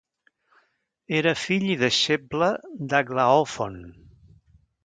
Era 1.19 1.33
fill 1.43 1.67
i 1.75 1.77
deixeble 1.83 2.49
d'Aglaòfon. 2.95 3.81